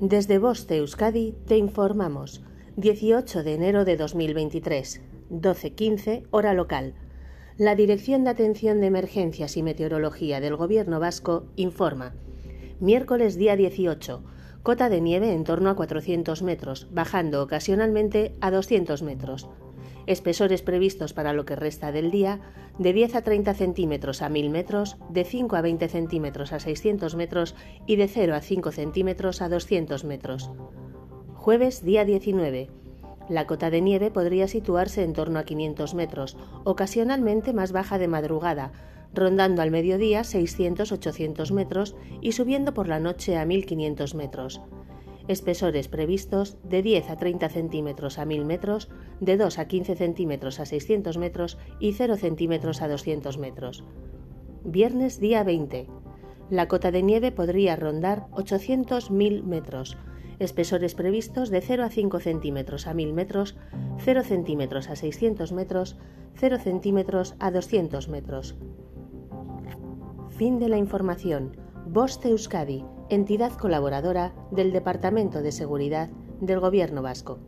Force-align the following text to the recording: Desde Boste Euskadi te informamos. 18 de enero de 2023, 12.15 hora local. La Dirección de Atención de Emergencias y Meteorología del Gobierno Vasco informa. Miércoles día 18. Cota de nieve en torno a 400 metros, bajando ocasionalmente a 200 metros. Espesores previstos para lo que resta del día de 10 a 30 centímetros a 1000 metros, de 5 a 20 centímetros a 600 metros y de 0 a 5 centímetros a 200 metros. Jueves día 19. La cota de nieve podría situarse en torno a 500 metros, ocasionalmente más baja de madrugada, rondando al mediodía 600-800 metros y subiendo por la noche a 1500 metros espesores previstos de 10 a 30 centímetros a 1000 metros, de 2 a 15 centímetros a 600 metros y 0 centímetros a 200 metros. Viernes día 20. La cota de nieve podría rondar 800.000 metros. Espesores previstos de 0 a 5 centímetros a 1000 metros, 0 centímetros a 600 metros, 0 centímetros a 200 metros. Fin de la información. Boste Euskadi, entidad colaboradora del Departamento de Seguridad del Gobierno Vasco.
Desde 0.00 0.38
Boste 0.38 0.78
Euskadi 0.78 1.36
te 1.46 1.56
informamos. 1.56 2.42
18 2.76 3.44
de 3.44 3.54
enero 3.54 3.84
de 3.84 3.96
2023, 3.96 5.00
12.15 5.30 6.26
hora 6.32 6.52
local. 6.52 6.94
La 7.58 7.76
Dirección 7.76 8.24
de 8.24 8.30
Atención 8.30 8.80
de 8.80 8.88
Emergencias 8.88 9.56
y 9.56 9.62
Meteorología 9.62 10.40
del 10.40 10.56
Gobierno 10.56 10.98
Vasco 10.98 11.46
informa. 11.54 12.12
Miércoles 12.80 13.36
día 13.36 13.54
18. 13.54 14.24
Cota 14.64 14.88
de 14.88 15.00
nieve 15.00 15.32
en 15.32 15.44
torno 15.44 15.70
a 15.70 15.76
400 15.76 16.42
metros, 16.42 16.88
bajando 16.90 17.40
ocasionalmente 17.40 18.34
a 18.40 18.50
200 18.50 19.02
metros. 19.02 19.48
Espesores 20.06 20.60
previstos 20.60 21.14
para 21.14 21.32
lo 21.32 21.44
que 21.44 21.56
resta 21.56 21.90
del 21.90 22.10
día 22.10 22.40
de 22.78 22.92
10 22.92 23.14
a 23.14 23.22
30 23.22 23.54
centímetros 23.54 24.20
a 24.20 24.28
1000 24.28 24.50
metros, 24.50 24.96
de 25.08 25.24
5 25.24 25.56
a 25.56 25.62
20 25.62 25.88
centímetros 25.88 26.52
a 26.52 26.60
600 26.60 27.14
metros 27.14 27.54
y 27.86 27.96
de 27.96 28.08
0 28.08 28.34
a 28.34 28.40
5 28.40 28.72
centímetros 28.72 29.40
a 29.40 29.48
200 29.48 30.04
metros. 30.04 30.50
Jueves 31.34 31.84
día 31.84 32.04
19. 32.04 32.68
La 33.30 33.46
cota 33.46 33.70
de 33.70 33.80
nieve 33.80 34.10
podría 34.10 34.48
situarse 34.48 35.02
en 35.02 35.14
torno 35.14 35.38
a 35.38 35.44
500 35.44 35.94
metros, 35.94 36.36
ocasionalmente 36.64 37.54
más 37.54 37.72
baja 37.72 37.98
de 37.98 38.08
madrugada, 38.08 38.72
rondando 39.14 39.62
al 39.62 39.70
mediodía 39.70 40.20
600-800 40.20 41.50
metros 41.52 41.96
y 42.20 42.32
subiendo 42.32 42.74
por 42.74 42.88
la 42.88 43.00
noche 43.00 43.38
a 43.38 43.46
1500 43.46 44.14
metros 44.14 44.60
espesores 45.28 45.88
previstos 45.88 46.58
de 46.62 46.82
10 46.82 47.10
a 47.10 47.16
30 47.16 47.48
centímetros 47.48 48.18
a 48.18 48.24
1000 48.24 48.44
metros, 48.44 48.90
de 49.20 49.36
2 49.36 49.58
a 49.58 49.66
15 49.66 49.96
centímetros 49.96 50.60
a 50.60 50.66
600 50.66 51.16
metros 51.18 51.58
y 51.80 51.92
0 51.92 52.16
centímetros 52.16 52.82
a 52.82 52.88
200 52.88 53.38
metros. 53.38 53.84
Viernes 54.64 55.20
día 55.20 55.42
20. 55.44 55.88
La 56.50 56.68
cota 56.68 56.90
de 56.90 57.02
nieve 57.02 57.32
podría 57.32 57.76
rondar 57.76 58.26
800.000 58.32 59.42
metros. 59.42 59.96
Espesores 60.38 60.94
previstos 60.94 61.48
de 61.50 61.60
0 61.60 61.84
a 61.84 61.90
5 61.90 62.20
centímetros 62.20 62.86
a 62.86 62.94
1000 62.94 63.12
metros, 63.12 63.56
0 63.98 64.22
centímetros 64.24 64.90
a 64.90 64.96
600 64.96 65.52
metros, 65.52 65.96
0 66.36 66.58
centímetros 66.58 67.34
a 67.38 67.50
200 67.50 68.08
metros. 68.08 68.56
Fin 70.36 70.58
de 70.58 70.68
la 70.68 70.76
información. 70.76 71.63
Boste 71.86 72.30
Euskadi, 72.30 72.82
entidad 73.10 73.52
colaboradora 73.52 74.34
del 74.50 74.72
Departamento 74.72 75.42
de 75.42 75.52
Seguridad 75.52 76.08
del 76.40 76.58
Gobierno 76.58 77.02
Vasco. 77.02 77.40